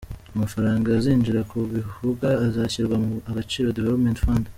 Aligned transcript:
Amafaranga 0.35 0.87
azinjira 0.97 1.41
ku 1.49 1.57
bibuga 1.71 2.29
azashyirwa 2.47 2.95
mu 3.03 3.13
“Agaciro 3.29 3.67
Development 3.77 4.17
Fund”. 4.25 4.45